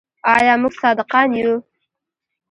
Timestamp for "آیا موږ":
0.35-0.73